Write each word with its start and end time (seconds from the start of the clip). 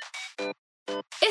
Thank 0.00 0.14
you. 0.16 0.21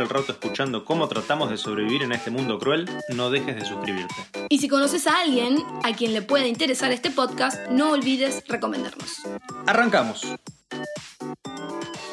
el 0.00 0.08
rato 0.08 0.32
escuchando 0.32 0.84
cómo 0.84 1.08
tratamos 1.08 1.50
de 1.50 1.56
sobrevivir 1.56 2.02
en 2.02 2.12
este 2.12 2.30
mundo 2.30 2.58
cruel, 2.58 2.88
no 3.14 3.30
dejes 3.30 3.56
de 3.56 3.64
suscribirte. 3.64 4.14
Y 4.48 4.58
si 4.58 4.68
conoces 4.68 5.06
a 5.06 5.20
alguien 5.20 5.58
a 5.82 5.92
quien 5.92 6.12
le 6.12 6.22
pueda 6.22 6.46
interesar 6.46 6.92
este 6.92 7.10
podcast, 7.10 7.68
no 7.70 7.90
olvides 7.90 8.42
recomendarnos. 8.46 9.22
Arrancamos. 9.66 10.26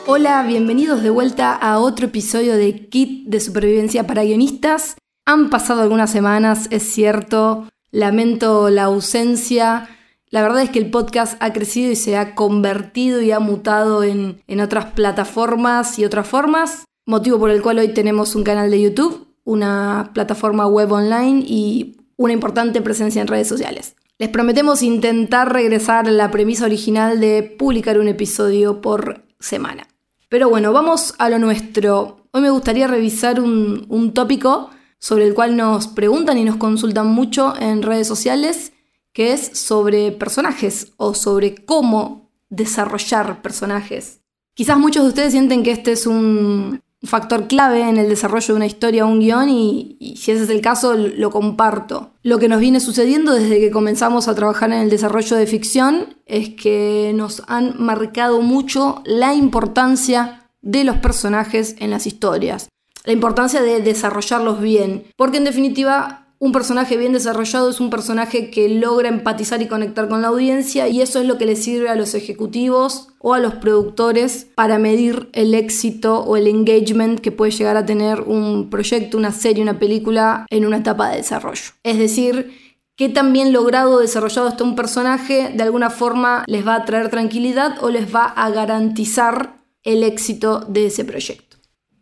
Hola, 0.05 0.43
bienvenidos 0.43 1.03
de 1.03 1.09
vuelta 1.09 1.53
a 1.53 1.79
otro 1.79 2.07
episodio 2.07 2.55
de 2.55 2.87
Kit 2.87 3.27
de 3.27 3.39
Supervivencia 3.39 4.05
para 4.05 4.23
Guionistas. 4.23 4.95
Han 5.25 5.49
pasado 5.49 5.81
algunas 5.81 6.11
semanas, 6.11 6.67
es 6.71 6.83
cierto, 6.83 7.69
lamento 7.91 8.69
la 8.69 8.83
ausencia. 8.83 9.89
La 10.29 10.41
verdad 10.41 10.63
es 10.63 10.69
que 10.69 10.79
el 10.79 10.89
podcast 10.89 11.41
ha 11.41 11.53
crecido 11.53 11.91
y 11.91 11.95
se 11.95 12.17
ha 12.17 12.35
convertido 12.35 13.21
y 13.21 13.31
ha 13.31 13.39
mutado 13.39 14.03
en, 14.03 14.41
en 14.47 14.59
otras 14.61 14.85
plataformas 14.93 15.99
y 15.99 16.05
otras 16.05 16.27
formas 16.27 16.85
motivo 17.05 17.39
por 17.39 17.49
el 17.49 17.61
cual 17.61 17.79
hoy 17.79 17.89
tenemos 17.89 18.35
un 18.35 18.43
canal 18.43 18.71
de 18.71 18.81
YouTube, 18.81 19.27
una 19.43 20.11
plataforma 20.13 20.67
web 20.67 20.91
online 20.91 21.43
y 21.45 21.97
una 22.15 22.33
importante 22.33 22.81
presencia 22.81 23.21
en 23.21 23.27
redes 23.27 23.47
sociales. 23.47 23.95
Les 24.19 24.29
prometemos 24.29 24.83
intentar 24.83 25.51
regresar 25.51 26.07
a 26.07 26.11
la 26.11 26.31
premisa 26.31 26.65
original 26.65 27.19
de 27.19 27.43
publicar 27.43 27.99
un 27.99 28.07
episodio 28.07 28.81
por 28.81 29.25
semana. 29.39 29.87
Pero 30.29 30.49
bueno, 30.49 30.71
vamos 30.71 31.15
a 31.17 31.29
lo 31.29 31.39
nuestro. 31.39 32.27
Hoy 32.31 32.41
me 32.41 32.49
gustaría 32.49 32.87
revisar 32.87 33.39
un, 33.39 33.85
un 33.89 34.13
tópico 34.13 34.69
sobre 34.99 35.27
el 35.27 35.33
cual 35.33 35.57
nos 35.57 35.87
preguntan 35.87 36.37
y 36.37 36.45
nos 36.45 36.55
consultan 36.55 37.07
mucho 37.07 37.53
en 37.59 37.81
redes 37.81 38.07
sociales, 38.07 38.71
que 39.11 39.33
es 39.33 39.57
sobre 39.57 40.11
personajes 40.11 40.93
o 40.97 41.13
sobre 41.13 41.55
cómo 41.55 42.31
desarrollar 42.49 43.41
personajes. 43.41 44.21
Quizás 44.53 44.77
muchos 44.77 45.03
de 45.03 45.09
ustedes 45.09 45.31
sienten 45.31 45.63
que 45.63 45.71
este 45.71 45.91
es 45.91 46.07
un, 46.07 46.81
factor 47.03 47.47
clave 47.47 47.81
en 47.81 47.97
el 47.97 48.09
desarrollo 48.09 48.47
de 48.47 48.53
una 48.53 48.65
historia 48.65 49.05
o 49.05 49.09
un 49.09 49.19
guion 49.19 49.49
y, 49.49 49.97
y, 49.99 50.15
si 50.17 50.31
ese 50.31 50.43
es 50.43 50.49
el 50.49 50.61
caso 50.61 50.95
lo 50.95 51.31
comparto. 51.31 52.11
Lo 52.23 52.39
que 52.39 52.47
nos 52.47 52.59
viene 52.59 52.79
sucediendo 52.79 53.33
desde 53.33 53.59
que 53.59 53.71
comenzamos 53.71 54.27
a 54.27 54.35
trabajar 54.35 54.71
en 54.71 54.79
el 54.79 54.89
desarrollo 54.89 55.35
de 55.35 55.47
ficción 55.47 56.17
es 56.25 56.49
que 56.49 57.11
nos 57.15 57.43
han 57.47 57.75
marcado 57.77 58.41
mucho 58.41 59.01
la 59.05 59.33
importancia 59.33 60.49
de 60.61 60.85
los 60.85 60.97
personajes 60.97 61.75
en 61.79 61.91
las 61.91 62.07
historias, 62.07 62.69
la 63.03 63.13
importancia 63.13 63.61
de 63.61 63.81
desarrollarlos 63.81 64.61
bien, 64.61 65.03
porque 65.17 65.37
en 65.37 65.43
definitiva 65.43 66.22
un 66.43 66.51
personaje 66.51 66.97
bien 66.97 67.13
desarrollado 67.13 67.69
es 67.69 67.79
un 67.79 67.89
personaje 67.89 68.49
que 68.49 68.67
logra 68.67 69.07
empatizar 69.07 69.61
y 69.61 69.69
conectar 69.69 70.09
con 70.09 70.21
la 70.21 70.27
audiencia 70.27 70.89
y 70.89 71.01
eso 71.01 71.21
es 71.21 71.25
lo 71.25 71.37
que 71.37 71.45
le 71.45 71.55
sirve 71.55 71.87
a 71.87 71.95
los 71.95 72.15
ejecutivos 72.15 73.07
o 73.19 73.33
a 73.33 73.39
los 73.39 73.53
productores 73.53 74.47
para 74.53 74.77
medir 74.77 75.29
el 75.31 75.53
éxito 75.53 76.19
o 76.19 76.35
el 76.35 76.47
engagement 76.47 77.21
que 77.21 77.31
puede 77.31 77.53
llegar 77.53 77.77
a 77.77 77.85
tener 77.85 78.19
un 78.23 78.69
proyecto, 78.69 79.17
una 79.17 79.31
serie, 79.31 79.63
una 79.63 79.79
película 79.79 80.45
en 80.49 80.65
una 80.65 80.79
etapa 80.79 81.11
de 81.11 81.17
desarrollo. 81.19 81.71
Es 81.81 81.97
decir, 81.97 82.51
qué 82.97 83.07
tan 83.07 83.31
bien 83.31 83.53
logrado 83.53 83.93
o 83.93 83.99
desarrollado 83.99 84.49
está 84.49 84.65
un 84.65 84.75
personaje 84.75 85.49
de 85.55 85.63
alguna 85.63 85.91
forma 85.91 86.43
les 86.47 86.67
va 86.67 86.75
a 86.75 86.83
traer 86.83 87.09
tranquilidad 87.09 87.81
o 87.81 87.89
les 87.89 88.13
va 88.13 88.25
a 88.25 88.49
garantizar 88.49 89.61
el 89.83 90.03
éxito 90.03 90.59
de 90.67 90.87
ese 90.87 91.05
proyecto. 91.05 91.52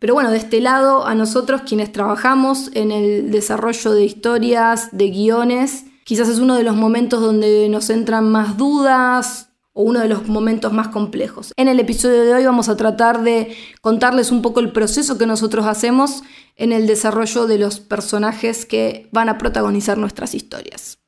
Pero 0.02 0.14
bueno, 0.14 0.32
de 0.32 0.38
este 0.38 0.60
lado, 0.60 1.06
a 1.06 1.14
nosotros 1.14 1.62
quienes 1.62 1.92
trabajamos 1.92 2.72
en 2.74 2.90
el 2.90 3.30
desarrollo 3.30 3.92
de 3.92 4.04
historias, 4.04 4.88
de 4.90 5.10
guiones, 5.10 5.84
quizás 6.02 6.28
es 6.28 6.40
uno 6.40 6.56
de 6.56 6.64
los 6.64 6.74
momentos 6.74 7.20
donde 7.20 7.68
nos 7.68 7.88
entran 7.88 8.28
más 8.28 8.56
dudas 8.56 9.50
o 9.72 9.84
uno 9.84 10.00
de 10.00 10.08
los 10.08 10.26
momentos 10.26 10.72
más 10.72 10.88
complejos. 10.88 11.52
En 11.56 11.68
el 11.68 11.78
episodio 11.78 12.24
de 12.24 12.34
hoy 12.34 12.44
vamos 12.44 12.68
a 12.68 12.76
tratar 12.76 13.22
de 13.22 13.56
contarles 13.80 14.32
un 14.32 14.42
poco 14.42 14.58
el 14.58 14.72
proceso 14.72 15.18
que 15.18 15.26
nosotros 15.26 15.66
hacemos 15.66 16.24
en 16.56 16.72
el 16.72 16.88
desarrollo 16.88 17.46
de 17.46 17.58
los 17.58 17.78
personajes 17.78 18.66
que 18.66 19.08
van 19.12 19.28
a 19.28 19.38
protagonizar 19.38 19.98
nuestras 19.98 20.34
historias. 20.34 20.98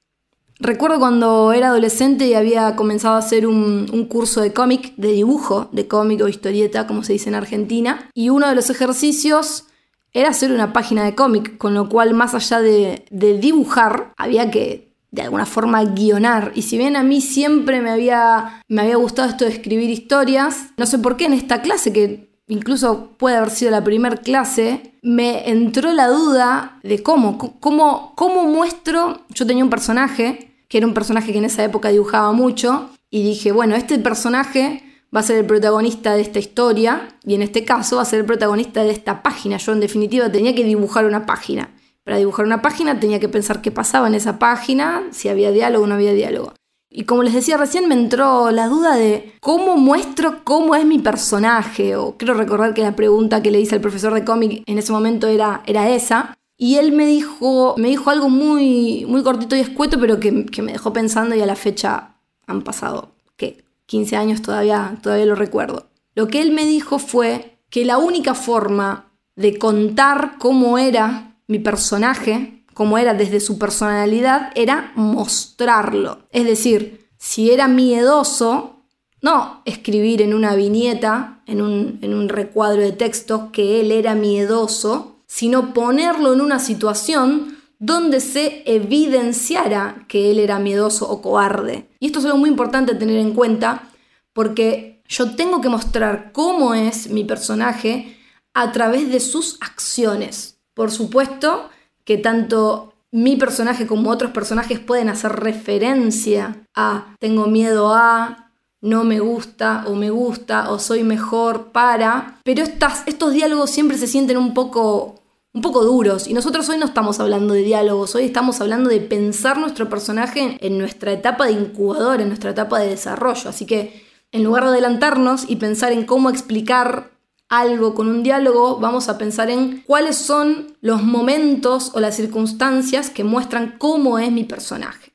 Recuerdo 0.60 0.98
cuando 0.98 1.53
era 1.53 1.69
adolescente 1.69 2.26
y 2.26 2.34
había 2.34 2.76
comenzado 2.76 3.16
a 3.16 3.19
hacer 3.19 3.47
un, 3.47 4.06
curso 4.09 4.41
de 4.41 4.53
cómic, 4.53 4.94
de 4.97 5.12
dibujo, 5.12 5.69
de 5.72 5.88
cómic 5.88 6.22
o 6.22 6.28
historieta, 6.28 6.87
como 6.87 7.03
se 7.03 7.15
dice 7.15 7.28
en 7.28 7.34
Argentina, 7.34 8.09
y 8.15 8.28
uno 8.28 8.48
de 8.48 8.54
los 8.54 8.70
ejercicios 8.70 9.65
era 10.12 10.28
hacer 10.28 10.53
una 10.53 10.72
página 10.72 11.04
de 11.04 11.16
cómic, 11.16 11.59
con 11.59 11.75
lo 11.75 11.88
cual 11.88 12.15
más 12.15 12.34
allá 12.34 12.60
de, 12.60 13.04
de 13.10 13.38
dibujar, 13.38 14.12
había 14.16 14.50
que 14.50 14.94
de 15.10 15.22
alguna 15.22 15.47
forma 15.47 15.84
guionar. 15.84 16.53
Y 16.54 16.62
si 16.62 16.78
bien 16.78 16.97
a 16.97 17.03
mí 17.03 17.21
siempre 17.21 17.81
me 17.81 17.91
había, 17.91 18.62
me 18.69 18.82
había 18.82 18.97
gustado 18.97 19.28
esto 19.28 19.44
de 19.44 19.53
escribir 19.53 19.91
historias, 19.91 20.71
no 20.76 20.86
sé 20.86 20.98
por 20.98 21.16
qué 21.16 21.26
en 21.26 21.32
esta 21.32 21.62
clase, 21.62 21.92
que 21.92 22.34
incluso 22.47 23.16
puede 23.19 23.37
haber 23.37 23.50
sido 23.50 23.71
la 23.71 23.84
primera 23.84 24.16
clase, 24.16 24.94
me 25.03 25.49
entró 25.50 25.93
la 25.93 26.09
duda 26.09 26.78
de 26.82 27.03
cómo, 27.03 27.38
cómo, 27.60 28.12
cómo 28.16 28.44
muestro, 28.44 29.21
yo 29.31 29.47
tenía 29.47 29.65
un 29.65 29.71
personaje, 29.71 30.65
que 30.69 30.78
era 30.78 30.87
un 30.87 30.94
personaje 30.94 31.33
que 31.33 31.38
en 31.38 31.44
esa 31.44 31.65
época 31.65 31.91
dibujaba 31.91 32.33
mucho, 32.33 32.91
y 33.10 33.22
dije, 33.22 33.53
bueno, 33.53 33.77
este 33.77 33.99
personaje 33.99 34.83
va 35.15 35.21
a 35.21 35.22
ser 35.22 35.38
el 35.38 35.47
protagonista 35.47 36.15
de 36.15 36.22
esta 36.22 36.38
historia, 36.38 37.09
y 37.25 37.34
en 37.34 37.43
este 37.43 37.65
caso 37.65 37.97
va 37.97 38.03
a 38.03 38.06
ser 38.06 38.21
el 38.21 38.27
protagonista 38.27 38.83
de 38.83 38.91
esta 38.91 39.22
página. 39.22 39.56
Yo 39.59 39.72
en 39.72 39.81
definitiva 39.81 40.31
tenía 40.31 40.54
que 40.54 40.65
dibujar 40.65 41.04
una 41.04 41.27
página. 41.27 41.71
Para 42.03 42.19
dibujar 42.19 42.44
una 42.44 42.60
página 42.60 43.00
tenía 43.00 43.21
que 43.21 43.28
pensar 43.28 43.62
qué 43.62 43.71
pasaba 43.71 44.09
en 44.09 44.15
esa 44.15 44.38
página, 44.38 45.04
si 45.10 45.28
había 45.28 45.53
diálogo 45.53 45.84
o 45.84 45.87
no 45.87 45.94
había 45.94 46.12
diálogo. 46.12 46.53
Y 46.97 47.06
como 47.06 47.25
les 47.25 47.34
decía 47.34 47.56
recién, 47.56 47.88
me 47.88 47.97
entró 47.97 48.53
la 48.53 48.69
duda 48.69 48.94
de 48.94 49.34
cómo 49.41 49.77
muestro 49.77 50.44
cómo 50.44 50.77
es 50.77 50.87
mi 50.87 51.00
personaje. 51.00 51.97
O 51.97 52.16
quiero 52.16 52.34
recordar 52.34 52.72
que 52.72 52.82
la 52.82 52.94
pregunta 52.94 53.43
que 53.43 53.50
le 53.50 53.60
hice 53.60 53.75
al 53.75 53.81
profesor 53.81 54.15
de 54.15 54.25
cómic 54.25 54.62
en 54.66 54.78
ese 54.78 54.93
momento 54.93 55.27
era, 55.27 55.65
era 55.66 55.91
esa. 55.91 56.38
Y 56.56 56.77
él 56.77 56.93
me 56.93 57.04
dijo, 57.04 57.75
me 57.78 57.88
dijo 57.88 58.10
algo 58.10 58.28
muy, 58.28 59.06
muy 59.09 59.25
cortito 59.25 59.56
y 59.56 59.60
escueto, 59.60 59.99
pero 59.99 60.21
que, 60.21 60.47
que 60.47 60.62
me 60.62 60.71
dejó 60.71 60.93
pensando 60.93 61.34
y 61.34 61.41
a 61.41 61.47
la 61.47 61.56
fecha 61.56 62.15
han 62.47 62.62
pasado, 62.62 63.10
¿qué? 63.37 63.65
15 63.87 64.16
años 64.16 64.41
todavía, 64.41 64.97
todavía 65.03 65.27
lo 65.27 65.34
recuerdo. 65.34 65.88
Lo 66.15 66.28
que 66.28 66.43
él 66.43 66.53
me 66.53 66.65
dijo 66.65 67.00
fue 67.00 67.59
que 67.71 67.84
la 67.84 67.99
única 67.99 68.34
forma 68.34 69.10
de 69.34 69.59
contar 69.59 70.37
cómo 70.38 70.78
era 70.78 71.38
mi 71.49 71.59
personaje 71.59 72.63
como 72.74 72.98
era 72.98 73.14
desde 73.14 73.40
su 73.40 73.58
personalidad, 73.58 74.52
era 74.54 74.92
mostrarlo. 74.96 76.26
Es 76.30 76.44
decir, 76.44 77.08
si 77.16 77.50
era 77.50 77.68
miedoso, 77.68 78.82
no 79.22 79.62
escribir 79.64 80.20
en 80.20 80.34
una 80.34 80.54
viñeta, 80.54 81.42
en 81.46 81.62
un, 81.62 81.98
en 82.02 82.12
un 82.12 82.28
recuadro 82.28 82.82
de 82.82 82.92
texto 82.92 83.50
que 83.52 83.80
él 83.80 83.90
era 83.90 84.14
miedoso, 84.14 85.22
sino 85.26 85.72
ponerlo 85.72 86.34
en 86.34 86.40
una 86.40 86.58
situación 86.58 87.56
donde 87.78 88.20
se 88.20 88.62
evidenciara 88.66 90.04
que 90.08 90.30
él 90.30 90.38
era 90.38 90.58
miedoso 90.58 91.08
o 91.08 91.20
cobarde. 91.22 91.88
Y 92.00 92.06
esto 92.06 92.18
es 92.18 92.24
algo 92.24 92.38
muy 92.38 92.50
importante 92.50 92.94
tener 92.94 93.16
en 93.16 93.32
cuenta 93.32 93.88
porque 94.32 95.02
yo 95.08 95.34
tengo 95.34 95.60
que 95.60 95.68
mostrar 95.68 96.32
cómo 96.32 96.74
es 96.74 97.08
mi 97.08 97.24
personaje 97.24 98.16
a 98.52 98.72
través 98.72 99.10
de 99.10 99.20
sus 99.20 99.59
acciones. 99.60 100.60
Por 100.74 100.91
supuesto, 100.91 101.68
que 102.04 102.18
tanto 102.18 102.95
mi 103.10 103.36
personaje 103.36 103.86
como 103.86 104.10
otros 104.10 104.33
personajes 104.33 104.80
pueden 104.80 105.09
hacer 105.09 105.33
referencia 105.33 106.66
a 106.74 107.15
tengo 107.21 107.47
miedo 107.47 107.95
a, 107.95 108.51
no 108.80 109.04
me 109.04 109.21
gusta 109.21 109.84
o 109.86 109.95
me 109.95 110.10
gusta 110.10 110.71
o 110.71 110.78
soy 110.78 111.04
mejor 111.04 111.72
para, 111.72 112.41
pero 112.45 112.62
estas, 112.62 113.03
estos 113.06 113.33
diálogos 113.33 113.71
siempre 113.71 113.97
se 113.97 114.09
sienten 114.09 114.36
un 114.36 114.53
poco, 114.53 115.22
un 115.54 115.62
poco 115.62 115.84
duros. 115.84 116.27
Y 116.27 116.34
nosotros 116.34 116.68
hoy 116.68 116.77
no 116.77 116.84
estamos 116.84 117.18
hablando 117.21 117.54
de 117.54 117.62
diálogos, 117.62 118.15
hoy 118.15 118.24
estamos 118.24 118.60
hablando 118.60 118.91
de 118.91 119.01
pensar 119.01 119.56
nuestro 119.56 119.89
personaje 119.89 120.59
en 120.60 120.77
nuestra 120.77 121.12
etapa 121.12 121.47
de 121.47 121.53
incubador, 121.53 122.21
en 122.21 122.28
nuestra 122.28 122.51
etapa 122.51 122.80
de 122.80 122.89
desarrollo, 122.89 123.48
así 123.48 123.65
que 123.65 124.04
en 124.33 124.45
lugar 124.45 124.65
de 124.65 124.71
adelantarnos 124.71 125.48
y 125.48 125.56
pensar 125.56 125.92
en 125.92 126.04
cómo 126.04 126.28
explicar 126.28 127.14
algo 127.48 127.94
con 127.94 128.08
un 128.08 128.22
diálogo, 128.22 128.78
vamos 128.78 129.08
a 129.08 129.18
pensar 129.18 129.50
en 129.50 129.82
cuáles 129.86 130.16
son 130.16 130.76
los 130.80 131.02
momentos 131.02 131.92
o 131.94 132.00
las 132.00 132.16
circunstancias 132.16 133.10
que 133.10 133.24
muestran 133.24 133.76
cómo 133.78 134.18
es 134.18 134.32
mi 134.32 134.44
personaje. 134.44 135.14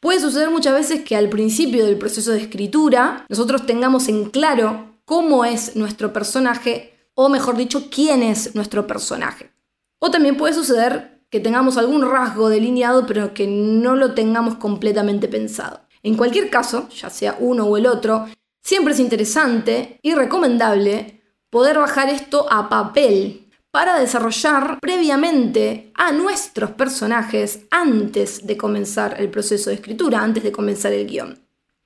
Puede 0.00 0.20
suceder 0.20 0.50
muchas 0.50 0.74
veces 0.74 1.02
que 1.02 1.16
al 1.16 1.28
principio 1.28 1.84
del 1.84 1.98
proceso 1.98 2.32
de 2.32 2.40
escritura 2.40 3.26
nosotros 3.28 3.66
tengamos 3.66 4.08
en 4.08 4.30
claro 4.30 4.98
cómo 5.04 5.44
es 5.44 5.76
nuestro 5.76 6.12
personaje 6.12 6.94
o 7.14 7.28
mejor 7.28 7.56
dicho, 7.56 7.90
quién 7.90 8.22
es 8.22 8.54
nuestro 8.54 8.86
personaje. 8.86 9.52
O 9.98 10.10
también 10.10 10.38
puede 10.38 10.54
suceder 10.54 11.20
que 11.28 11.40
tengamos 11.40 11.76
algún 11.76 12.08
rasgo 12.10 12.48
delineado 12.48 13.06
pero 13.06 13.34
que 13.34 13.46
no 13.46 13.94
lo 13.94 14.14
tengamos 14.14 14.56
completamente 14.56 15.28
pensado. 15.28 15.82
En 16.02 16.16
cualquier 16.16 16.48
caso, 16.48 16.88
ya 16.88 17.10
sea 17.10 17.36
uno 17.38 17.66
o 17.66 17.76
el 17.76 17.86
otro, 17.86 18.26
siempre 18.62 18.94
es 18.94 19.00
interesante 19.00 19.98
y 20.02 20.14
recomendable 20.14 21.19
poder 21.50 21.78
bajar 21.78 22.08
esto 22.08 22.46
a 22.50 22.68
papel 22.68 23.50
para 23.70 23.98
desarrollar 23.98 24.78
previamente 24.80 25.92
a 25.94 26.12
nuestros 26.12 26.72
personajes 26.72 27.60
antes 27.70 28.46
de 28.46 28.56
comenzar 28.56 29.20
el 29.20 29.30
proceso 29.30 29.70
de 29.70 29.76
escritura, 29.76 30.20
antes 30.20 30.42
de 30.42 30.52
comenzar 30.52 30.92
el 30.92 31.06
guion. 31.06 31.38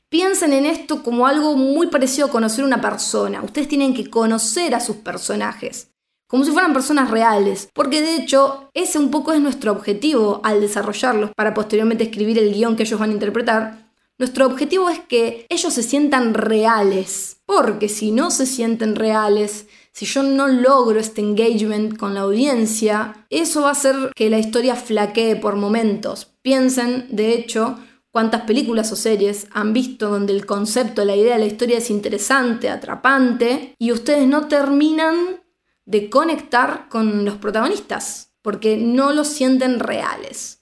Piensen 0.09 0.53
en 0.53 0.65
esto 0.65 1.03
como 1.03 1.27
algo 1.27 1.57
muy 1.57 1.89
parecido 1.89 2.29
a 2.29 2.31
conocer 2.31 2.65
una 2.65 2.81
persona. 2.81 3.43
Ustedes 3.43 3.69
tienen 3.69 3.95
que 3.95 4.09
conocer 4.09 4.75
a 4.75 4.81
sus 4.81 4.97
personajes, 4.97 5.91
como 6.27 6.45
si 6.45 6.53
fueran 6.53 6.73
personas 6.73 7.11
reales, 7.11 7.69
porque 7.75 8.01
de 8.01 8.17
hecho 8.17 8.71
ese 8.75 8.99
un 8.99 9.11
poco 9.11 9.33
es 9.33 9.41
nuestro 9.41 9.73
objetivo 9.73 10.41
al 10.45 10.61
desarrollarlos 10.61 11.31
para 11.37 11.53
posteriormente 11.53 12.05
escribir 12.05 12.39
el 12.39 12.55
guion 12.55 12.77
que 12.77 12.85
ellos 12.85 13.01
van 13.01 13.11
a 13.11 13.15
interpretar. 13.15 13.84
Nuestro 14.17 14.47
objetivo 14.47 14.89
es 14.91 15.01
que 15.01 15.45
ellos 15.49 15.75
se 15.75 15.83
sientan 15.83 16.35
reales, 16.35 17.39
porque 17.47 17.89
si 17.89 18.13
no 18.13 18.31
se 18.31 18.47
sienten 18.47 18.95
reales, 18.95 19.67
si 19.91 20.07
yo 20.07 20.23
no 20.23 20.47
logro 20.47 21.01
este 21.01 21.21
engagement 21.21 21.97
con 21.97 22.15
la 22.15 22.21
audiencia, 22.21 23.27
eso 23.29 23.63
va 23.63 23.71
a 23.71 23.73
hacer 23.73 24.13
que 24.15 24.31
la 24.31 24.39
historia 24.39 24.77
flaquee 24.77 25.35
por 25.35 25.57
momentos. 25.57 26.33
Piensen, 26.43 27.09
de 27.11 27.35
hecho, 27.35 27.77
cuántas 28.13 28.43
películas 28.43 28.93
o 28.93 28.97
series 28.97 29.49
han 29.53 29.73
visto 29.73 30.09
donde 30.09 30.33
el 30.33 30.47
concepto, 30.47 31.05
la 31.05 31.17
idea 31.17 31.35
de 31.35 31.41
la 31.41 31.47
historia 31.47 31.79
es 31.79 31.91
interesante, 31.91 32.71
atrapante, 32.71 33.75
y 33.81 33.91
ustedes 33.91 34.29
no 34.29 34.47
terminan 34.47 35.43
de 35.87 36.09
conectar 36.09 36.89
con 36.89 37.25
los 37.25 37.35
protagonistas, 37.39 38.33
porque 38.43 38.77
no 38.77 39.13
los 39.13 39.27
sienten 39.27 39.81
reales. 39.81 40.54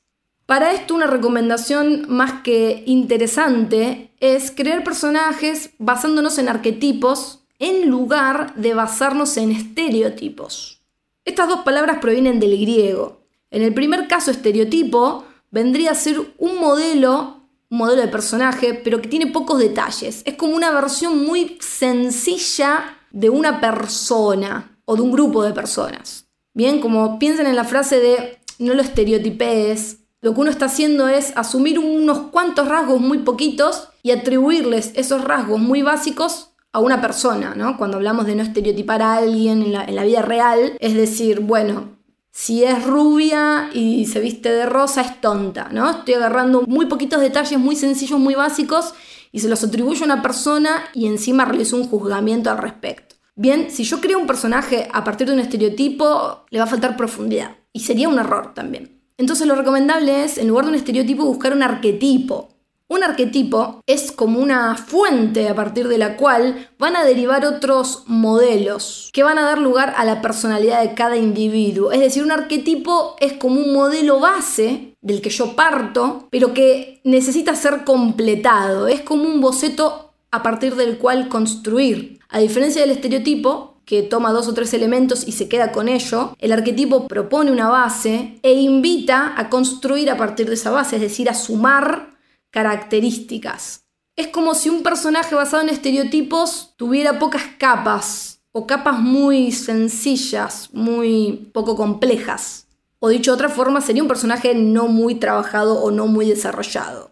Para 0.52 0.72
esto 0.72 0.94
una 0.94 1.06
recomendación 1.06 2.04
más 2.08 2.42
que 2.42 2.82
interesante 2.84 4.10
es 4.20 4.50
crear 4.50 4.84
personajes 4.84 5.70
basándonos 5.78 6.36
en 6.36 6.50
arquetipos 6.50 7.46
en 7.58 7.88
lugar 7.88 8.54
de 8.56 8.74
basarnos 8.74 9.38
en 9.38 9.52
estereotipos. 9.52 10.82
Estas 11.24 11.48
dos 11.48 11.60
palabras 11.60 12.00
provienen 12.02 12.38
del 12.38 12.60
griego. 12.60 13.22
En 13.50 13.62
el 13.62 13.72
primer 13.72 14.08
caso, 14.08 14.30
estereotipo 14.30 15.24
vendría 15.50 15.92
a 15.92 15.94
ser 15.94 16.20
un 16.36 16.60
modelo, 16.60 17.46
un 17.70 17.78
modelo 17.78 18.02
de 18.02 18.08
personaje, 18.08 18.74
pero 18.74 19.00
que 19.00 19.08
tiene 19.08 19.28
pocos 19.28 19.58
detalles. 19.58 20.20
Es 20.26 20.34
como 20.34 20.54
una 20.54 20.70
versión 20.70 21.24
muy 21.24 21.56
sencilla 21.62 22.98
de 23.10 23.30
una 23.30 23.58
persona 23.58 24.78
o 24.84 24.96
de 24.96 25.00
un 25.00 25.12
grupo 25.12 25.42
de 25.44 25.54
personas. 25.54 26.26
Bien, 26.52 26.82
como 26.82 27.18
piensen 27.18 27.46
en 27.46 27.56
la 27.56 27.64
frase 27.64 28.00
de 28.00 28.38
no 28.58 28.74
lo 28.74 28.82
estereotipes, 28.82 30.01
lo 30.22 30.34
que 30.34 30.40
uno 30.40 30.50
está 30.50 30.66
haciendo 30.66 31.08
es 31.08 31.36
asumir 31.36 31.80
unos 31.80 32.18
cuantos 32.30 32.68
rasgos 32.68 33.00
muy 33.00 33.18
poquitos 33.18 33.88
y 34.04 34.12
atribuirles 34.12 34.92
esos 34.94 35.22
rasgos 35.22 35.60
muy 35.60 35.82
básicos 35.82 36.52
a 36.72 36.78
una 36.78 37.00
persona, 37.00 37.54
¿no? 37.56 37.76
Cuando 37.76 37.96
hablamos 37.96 38.26
de 38.26 38.36
no 38.36 38.42
estereotipar 38.44 39.02
a 39.02 39.16
alguien 39.16 39.62
en 39.62 39.96
la, 39.96 40.04
vida 40.04 40.22
real, 40.22 40.76
es 40.78 40.94
decir, 40.94 41.40
bueno, 41.40 41.98
si 42.30 42.62
es 42.62 42.84
rubia 42.84 43.68
y 43.74 44.06
se 44.06 44.20
viste 44.20 44.50
de 44.50 44.64
rosa 44.64 45.02
es 45.02 45.20
tonta, 45.20 45.68
¿no? 45.72 45.90
Estoy 45.90 46.14
agarrando 46.14 46.62
muy 46.68 46.86
poquitos 46.86 47.20
detalles 47.20 47.58
muy 47.58 47.74
sencillos, 47.74 48.20
muy 48.20 48.34
básicos 48.34 48.94
y 49.32 49.40
se 49.40 49.48
los 49.48 49.64
atribuyo 49.64 50.02
a 50.02 50.06
una 50.06 50.22
persona 50.22 50.84
y 50.94 51.08
encima 51.08 51.44
realizo 51.44 51.76
un 51.76 51.88
juzgamiento 51.88 52.48
al 52.48 52.58
respecto. 52.58 53.16
Bien, 53.34 53.72
si 53.72 53.82
yo 53.82 54.00
creo 54.00 54.20
un 54.20 54.28
personaje 54.28 54.88
a 54.92 55.02
partir 55.02 55.26
de 55.26 55.34
un 55.34 55.40
estereotipo, 55.40 56.44
le 56.48 56.58
va 56.60 56.64
a 56.64 56.68
faltar 56.68 56.96
profundidad 56.96 57.56
y 57.72 57.80
sería 57.80 58.08
un 58.08 58.20
error 58.20 58.54
también. 58.54 59.01
Entonces 59.22 59.46
lo 59.46 59.54
recomendable 59.54 60.24
es, 60.24 60.36
en 60.36 60.48
lugar 60.48 60.64
de 60.64 60.70
un 60.70 60.74
estereotipo, 60.74 61.24
buscar 61.24 61.52
un 61.52 61.62
arquetipo, 61.62 62.48
un 62.88 63.04
arquetipo 63.04 63.80
es 63.86 64.10
como 64.10 64.40
una 64.40 64.76
fuente 64.76 65.48
a 65.48 65.54
partir 65.54 65.86
de 65.86 65.96
la 65.96 66.16
cual 66.16 66.68
van 66.76 66.96
a 66.96 67.04
derivar 67.04 67.46
otros 67.46 68.02
modelos 68.08 69.10
que 69.12 69.22
van 69.22 69.38
a 69.38 69.44
dar 69.44 69.58
lugar 69.58 69.94
a 69.96 70.04
la 70.04 70.20
personalidad 70.22 70.82
de 70.82 70.94
cada 70.94 71.16
individuo. 71.16 71.92
Es 71.92 72.00
decir, 72.00 72.24
un 72.24 72.32
arquetipo 72.32 73.14
es 73.20 73.34
como 73.34 73.60
un 73.60 73.72
modelo 73.72 74.18
base 74.18 74.96
del 75.00 75.22
que 75.22 75.30
yo 75.30 75.54
parto, 75.54 76.26
pero 76.30 76.52
que 76.52 77.00
necesita 77.04 77.54
ser 77.54 77.84
completado. 77.84 78.88
Es 78.88 79.02
como 79.02 79.22
un 79.22 79.40
boceto 79.40 80.14
a 80.32 80.42
partir 80.42 80.74
del 80.74 80.98
cual 80.98 81.28
construir. 81.28 82.18
A 82.28 82.40
diferencia 82.40 82.82
del 82.82 82.90
estereotipo, 82.90 83.71
que 83.84 84.02
toma 84.02 84.32
dos 84.32 84.48
o 84.48 84.54
tres 84.54 84.74
elementos 84.74 85.26
y 85.26 85.32
se 85.32 85.48
queda 85.48 85.72
con 85.72 85.88
ello, 85.88 86.36
el 86.38 86.52
arquetipo 86.52 87.08
propone 87.08 87.50
una 87.50 87.68
base 87.68 88.38
e 88.42 88.52
invita 88.52 89.34
a 89.36 89.48
construir 89.48 90.10
a 90.10 90.16
partir 90.16 90.48
de 90.48 90.54
esa 90.54 90.70
base, 90.70 90.96
es 90.96 91.02
decir, 91.02 91.28
a 91.28 91.34
sumar 91.34 92.16
características. 92.50 93.84
Es 94.14 94.28
como 94.28 94.54
si 94.54 94.68
un 94.68 94.82
personaje 94.82 95.34
basado 95.34 95.62
en 95.62 95.70
estereotipos 95.70 96.74
tuviera 96.76 97.18
pocas 97.18 97.42
capas 97.58 98.42
o 98.52 98.66
capas 98.66 98.98
muy 98.98 99.50
sencillas, 99.52 100.68
muy 100.72 101.50
poco 101.52 101.76
complejas. 101.76 102.66
O 102.98 103.08
dicho 103.08 103.32
de 103.32 103.36
otra 103.36 103.48
forma, 103.48 103.80
sería 103.80 104.02
un 104.02 104.08
personaje 104.08 104.54
no 104.54 104.86
muy 104.86 105.16
trabajado 105.16 105.82
o 105.82 105.90
no 105.90 106.06
muy 106.06 106.28
desarrollado. 106.28 107.10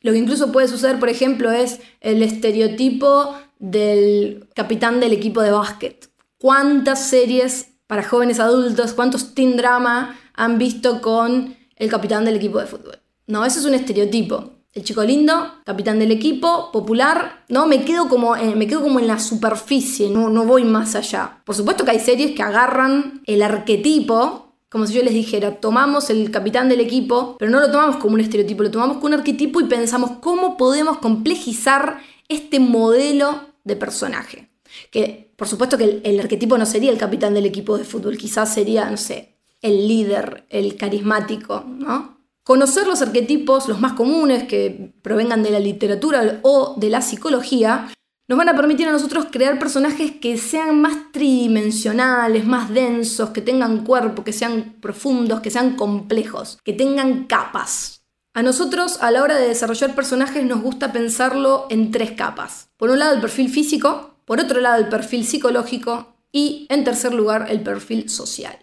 Lo 0.00 0.12
que 0.12 0.18
incluso 0.18 0.52
puede 0.52 0.68
suceder, 0.68 1.00
por 1.00 1.08
ejemplo, 1.08 1.50
es 1.50 1.80
el 2.00 2.22
estereotipo 2.22 3.34
del 3.58 4.48
capitán 4.54 5.00
del 5.00 5.12
equipo 5.12 5.40
de 5.40 5.50
básquet. 5.50 6.10
¿Cuántas 6.38 7.08
series 7.08 7.72
para 7.86 8.02
jóvenes 8.02 8.40
adultos, 8.40 8.92
cuántos 8.92 9.34
teen 9.34 9.56
drama 9.56 10.18
han 10.34 10.58
visto 10.58 11.00
con 11.00 11.56
el 11.76 11.90
capitán 11.90 12.24
del 12.24 12.36
equipo 12.36 12.58
de 12.58 12.66
fútbol? 12.66 12.98
No, 13.26 13.44
eso 13.44 13.58
es 13.58 13.64
un 13.64 13.74
estereotipo 13.74 14.56
el 14.76 14.84
chico 14.84 15.02
lindo, 15.02 15.32
capitán 15.64 15.98
del 15.98 16.10
equipo, 16.10 16.70
popular, 16.70 17.44
¿no? 17.48 17.66
Me 17.66 17.82
quedo 17.82 18.10
como, 18.10 18.36
en, 18.36 18.58
me 18.58 18.66
quedo 18.66 18.82
como 18.82 19.00
en 19.00 19.06
la 19.06 19.18
superficie, 19.18 20.10
no, 20.10 20.28
no 20.28 20.44
voy 20.44 20.64
más 20.64 20.94
allá. 20.94 21.40
Por 21.46 21.54
supuesto 21.54 21.82
que 21.82 21.92
hay 21.92 21.98
series 21.98 22.32
que 22.32 22.42
agarran 22.42 23.22
el 23.24 23.40
arquetipo, 23.40 24.52
como 24.68 24.86
si 24.86 24.92
yo 24.92 25.02
les 25.02 25.14
dijera, 25.14 25.60
tomamos 25.60 26.10
el 26.10 26.30
capitán 26.30 26.68
del 26.68 26.80
equipo, 26.80 27.36
pero 27.38 27.50
no 27.50 27.58
lo 27.58 27.70
tomamos 27.70 27.96
como 27.96 28.16
un 28.16 28.20
estereotipo, 28.20 28.64
lo 28.64 28.70
tomamos 28.70 28.98
como 28.98 29.06
un 29.06 29.14
arquetipo 29.14 29.62
y 29.62 29.64
pensamos 29.64 30.18
cómo 30.20 30.58
podemos 30.58 30.98
complejizar 30.98 32.00
este 32.28 32.60
modelo 32.60 33.40
de 33.64 33.76
personaje. 33.76 34.50
Que 34.90 35.26
por 35.36 35.48
supuesto 35.48 35.76
que 35.76 36.00
el, 36.02 36.20
arquetipo 36.20 36.56
no 36.56 36.66
sería 36.66 36.90
el 36.90 36.98
capitán 36.98 37.34
del 37.34 37.46
equipo 37.46 37.76
de 37.76 37.84
fútbol, 37.84 38.16
quizás 38.16 38.52
sería, 38.52 38.90
no 38.90 38.96
sé, 38.96 39.36
el 39.60 39.86
líder, 39.86 40.46
el 40.48 40.76
carismático, 40.76 41.64
¿no? 41.66 42.16
Conocer 42.42 42.86
los 42.86 43.02
arquetipos, 43.02 43.68
los 43.68 43.80
más 43.80 43.94
comunes 43.94 44.44
que 44.44 44.94
provengan 45.02 45.42
de 45.42 45.50
la 45.50 45.58
literatura 45.58 46.40
o 46.42 46.74
de 46.78 46.90
la 46.90 47.02
psicología, 47.02 47.88
nos 48.28 48.38
van 48.38 48.48
a 48.48 48.56
permitir 48.56 48.88
a 48.88 48.92
nosotros 48.92 49.26
crear 49.30 49.58
personajes 49.58 50.12
que 50.20 50.38
sean 50.38 50.80
más 50.80 51.12
tridimensionales, 51.12 52.46
más 52.46 52.72
densos, 52.72 53.30
que 53.30 53.40
tengan 53.40 53.84
cuerpo, 53.84 54.24
que 54.24 54.32
sean 54.32 54.76
profundos, 54.80 55.40
que 55.40 55.50
sean 55.50 55.76
complejos, 55.76 56.58
que 56.64 56.72
tengan 56.72 57.24
capas. 57.24 57.95
A 58.36 58.42
nosotros 58.42 58.98
a 59.00 59.10
la 59.10 59.22
hora 59.22 59.38
de 59.38 59.48
desarrollar 59.48 59.94
personajes 59.94 60.44
nos 60.44 60.60
gusta 60.60 60.92
pensarlo 60.92 61.66
en 61.70 61.90
tres 61.90 62.10
capas. 62.10 62.68
Por 62.76 62.90
un 62.90 62.98
lado 62.98 63.14
el 63.14 63.20
perfil 63.22 63.48
físico, 63.48 64.18
por 64.26 64.40
otro 64.40 64.60
lado 64.60 64.76
el 64.76 64.90
perfil 64.90 65.24
psicológico 65.24 66.18
y 66.32 66.66
en 66.68 66.84
tercer 66.84 67.14
lugar 67.14 67.46
el 67.48 67.62
perfil 67.62 68.10
social. 68.10 68.58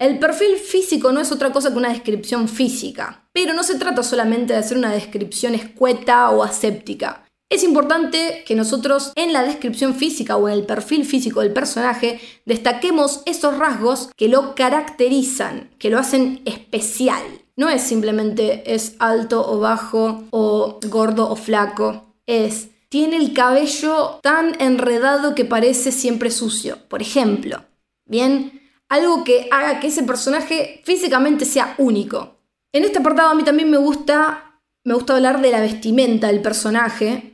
El 0.00 0.18
perfil 0.18 0.56
físico 0.56 1.12
no 1.12 1.20
es 1.20 1.30
otra 1.30 1.52
cosa 1.52 1.70
que 1.70 1.78
una 1.78 1.90
descripción 1.90 2.48
física, 2.48 3.28
pero 3.32 3.54
no 3.54 3.62
se 3.62 3.76
trata 3.76 4.02
solamente 4.02 4.52
de 4.52 4.58
hacer 4.58 4.76
una 4.76 4.90
descripción 4.90 5.54
escueta 5.54 6.28
o 6.30 6.42
aséptica. 6.42 7.24
Es 7.48 7.62
importante 7.62 8.42
que 8.44 8.56
nosotros 8.56 9.12
en 9.14 9.32
la 9.32 9.44
descripción 9.44 9.94
física 9.94 10.36
o 10.36 10.48
en 10.48 10.54
el 10.54 10.66
perfil 10.66 11.04
físico 11.04 11.40
del 11.40 11.52
personaje 11.52 12.20
destaquemos 12.46 13.22
esos 13.26 13.56
rasgos 13.58 14.10
que 14.16 14.26
lo 14.26 14.56
caracterizan, 14.56 15.70
que 15.78 15.90
lo 15.90 16.00
hacen 16.00 16.42
especial. 16.46 17.43
No 17.56 17.68
es 17.68 17.82
simplemente 17.82 18.74
es 18.74 18.96
alto 18.98 19.48
o 19.48 19.60
bajo 19.60 20.24
o 20.30 20.80
gordo 20.88 21.30
o 21.30 21.36
flaco, 21.36 22.14
es 22.26 22.68
tiene 22.88 23.16
el 23.16 23.32
cabello 23.32 24.20
tan 24.22 24.54
enredado 24.60 25.34
que 25.34 25.44
parece 25.44 25.90
siempre 25.90 26.30
sucio, 26.30 26.78
por 26.88 27.02
ejemplo. 27.02 27.64
Bien, 28.06 28.60
algo 28.88 29.24
que 29.24 29.48
haga 29.50 29.80
que 29.80 29.88
ese 29.88 30.04
personaje 30.04 30.80
físicamente 30.84 31.44
sea 31.44 31.74
único. 31.78 32.36
En 32.72 32.84
este 32.84 32.98
apartado 32.98 33.30
a 33.30 33.34
mí 33.34 33.42
también 33.42 33.70
me 33.70 33.78
gusta, 33.78 34.60
me 34.84 34.94
gusta 34.94 35.16
hablar 35.16 35.40
de 35.40 35.50
la 35.50 35.60
vestimenta 35.60 36.28
del 36.28 36.42
personaje, 36.42 37.33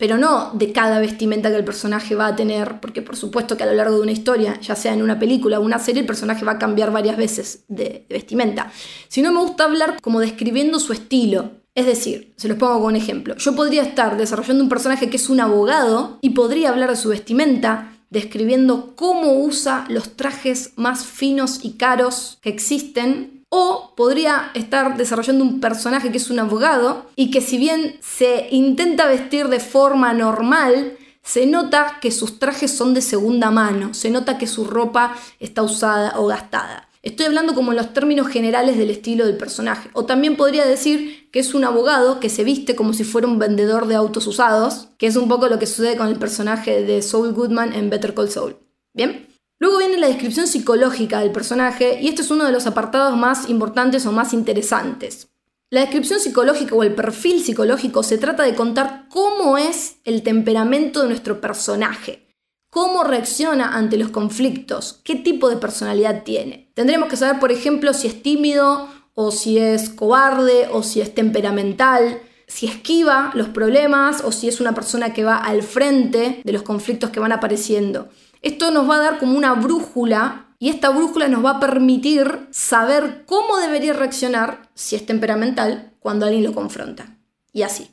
pero 0.00 0.16
no 0.16 0.50
de 0.54 0.72
cada 0.72 0.98
vestimenta 0.98 1.50
que 1.50 1.56
el 1.56 1.64
personaje 1.64 2.14
va 2.14 2.28
a 2.28 2.34
tener, 2.34 2.80
porque 2.80 3.02
por 3.02 3.16
supuesto 3.16 3.58
que 3.58 3.64
a 3.64 3.66
lo 3.66 3.74
largo 3.74 3.96
de 3.96 4.00
una 4.00 4.12
historia, 4.12 4.58
ya 4.58 4.74
sea 4.74 4.94
en 4.94 5.02
una 5.02 5.18
película 5.18 5.60
o 5.60 5.62
una 5.62 5.78
serie, 5.78 6.00
el 6.00 6.06
personaje 6.06 6.42
va 6.42 6.52
a 6.52 6.58
cambiar 6.58 6.90
varias 6.90 7.18
veces 7.18 7.64
de, 7.68 8.06
vestimenta, 8.08 8.72
sino 9.08 9.30
me 9.30 9.40
gusta 9.40 9.64
hablar 9.64 10.00
como 10.00 10.20
describiendo 10.20 10.80
su 10.80 10.94
estilo. 10.94 11.50
Es 11.74 11.84
decir, 11.84 12.32
se 12.36 12.48
los 12.48 12.56
pongo 12.56 12.74
como 12.74 12.86
un 12.86 12.96
ejemplo. 12.96 13.36
Yo 13.36 13.54
podría 13.54 13.82
estar 13.82 14.16
desarrollando 14.16 14.64
un 14.64 14.70
personaje 14.70 15.10
que 15.10 15.18
es 15.18 15.28
un 15.28 15.38
abogado 15.38 16.18
y 16.22 16.30
podría 16.30 16.70
hablar 16.70 16.88
de 16.88 16.96
su 16.96 17.10
vestimenta, 17.10 17.92
describiendo 18.08 18.94
cómo 18.96 19.34
usa 19.34 19.84
los 19.90 20.16
trajes 20.16 20.72
más 20.76 21.04
finos 21.04 21.60
y 21.62 21.72
caros 21.72 22.38
que 22.40 22.48
existen. 22.48 23.39
O 23.50 23.92
podría 23.96 24.50
estar 24.54 24.96
desarrollando 24.96 25.44
un 25.44 25.60
personaje 25.60 26.10
que 26.10 26.18
es 26.18 26.30
un 26.30 26.38
abogado 26.38 27.06
y 27.16 27.30
que 27.30 27.40
si 27.40 27.58
bien 27.58 27.98
se 28.00 28.48
intenta 28.50 29.06
vestir 29.06 29.48
de 29.48 29.60
forma 29.60 30.14
normal, 30.14 30.96
se 31.22 31.46
nota 31.46 31.98
que 32.00 32.10
sus 32.10 32.38
trajes 32.38 32.70
son 32.70 32.94
de 32.94 33.02
segunda 33.02 33.50
mano, 33.50 33.92
se 33.92 34.10
nota 34.10 34.38
que 34.38 34.46
su 34.46 34.64
ropa 34.64 35.14
está 35.38 35.62
usada 35.62 36.18
o 36.18 36.26
gastada. 36.26 36.88
Estoy 37.02 37.26
hablando 37.26 37.54
como 37.54 37.72
en 37.72 37.78
los 37.78 37.94
términos 37.94 38.28
generales 38.28 38.76
del 38.76 38.90
estilo 38.90 39.26
del 39.26 39.38
personaje. 39.38 39.88
O 39.94 40.04
también 40.04 40.36
podría 40.36 40.66
decir 40.66 41.30
que 41.32 41.38
es 41.38 41.54
un 41.54 41.64
abogado 41.64 42.20
que 42.20 42.28
se 42.28 42.44
viste 42.44 42.76
como 42.76 42.92
si 42.92 43.04
fuera 43.04 43.26
un 43.26 43.38
vendedor 43.38 43.86
de 43.86 43.94
autos 43.94 44.26
usados, 44.26 44.88
que 44.98 45.06
es 45.06 45.16
un 45.16 45.26
poco 45.26 45.48
lo 45.48 45.58
que 45.58 45.66
sucede 45.66 45.96
con 45.96 46.08
el 46.08 46.18
personaje 46.18 46.84
de 46.84 47.00
Saul 47.00 47.32
Goodman 47.32 47.72
en 47.72 47.88
Better 47.88 48.14
Call 48.14 48.30
Saul. 48.30 48.56
¿Bien? 48.92 49.29
Luego 49.60 49.78
viene 49.78 49.98
la 49.98 50.08
descripción 50.08 50.48
psicológica 50.48 51.20
del 51.20 51.30
personaje 51.30 52.00
y 52.00 52.08
este 52.08 52.22
es 52.22 52.30
uno 52.32 52.44
de 52.44 52.52
los 52.52 52.66
apartados 52.66 53.16
más 53.16 53.48
importantes 53.48 54.04
o 54.06 54.12
más 54.12 54.32
interesantes. 54.32 55.28
La 55.70 55.82
descripción 55.82 56.18
psicológica 56.18 56.74
o 56.74 56.82
el 56.82 56.96
perfil 56.96 57.44
psicológico 57.44 58.02
se 58.02 58.18
trata 58.18 58.42
de 58.42 58.56
contar 58.56 59.06
cómo 59.08 59.56
es 59.56 59.98
el 60.04 60.22
temperamento 60.24 61.02
de 61.02 61.08
nuestro 61.08 61.40
personaje 61.40 62.26
cómo 62.70 63.02
reacciona 63.02 63.76
ante 63.76 63.98
los 63.98 64.10
conflictos, 64.10 65.00
qué 65.04 65.16
tipo 65.16 65.50
de 65.50 65.56
personalidad 65.56 66.22
tiene. 66.22 66.70
Tendremos 66.74 67.08
que 67.08 67.16
saber, 67.16 67.40
por 67.40 67.52
ejemplo, 67.52 67.92
si 67.92 68.06
es 68.06 68.22
tímido 68.22 68.88
o 69.14 69.32
si 69.32 69.58
es 69.58 69.90
cobarde 69.90 70.68
o 70.72 70.82
si 70.84 71.00
es 71.00 71.12
temperamental, 71.12 72.22
si 72.46 72.66
esquiva 72.66 73.32
los 73.34 73.48
problemas 73.48 74.22
o 74.24 74.32
si 74.32 74.48
es 74.48 74.60
una 74.60 74.72
persona 74.74 75.12
que 75.12 75.24
va 75.24 75.36
al 75.36 75.62
frente 75.62 76.40
de 76.44 76.52
los 76.52 76.62
conflictos 76.62 77.10
que 77.10 77.20
van 77.20 77.32
apareciendo. 77.32 78.08
Esto 78.42 78.70
nos 78.70 78.88
va 78.88 78.96
a 78.96 79.00
dar 79.00 79.18
como 79.18 79.36
una 79.36 79.54
brújula 79.54 80.46
y 80.58 80.68
esta 80.68 80.90
brújula 80.90 81.28
nos 81.28 81.44
va 81.44 81.52
a 81.52 81.60
permitir 81.60 82.48
saber 82.50 83.24
cómo 83.26 83.56
debería 83.58 83.92
reaccionar 83.92 84.68
si 84.74 84.96
es 84.96 85.06
temperamental 85.06 85.92
cuando 86.00 86.26
alguien 86.26 86.44
lo 86.44 86.54
confronta. 86.54 87.16
Y 87.52 87.62
así. 87.62 87.90